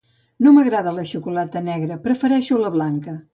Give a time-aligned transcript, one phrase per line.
[0.45, 3.15] No m'agrada la xocolata negra prefereixo la blanca